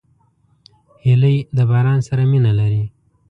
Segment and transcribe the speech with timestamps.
[1.03, 2.83] هیلۍ د باران سره مینه لري